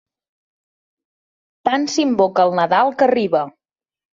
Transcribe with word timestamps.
Tant 1.69 1.85
s'invoca 1.97 2.49
el 2.49 2.57
Nadal 2.61 2.93
que 3.03 3.09
arriba. 3.11 3.45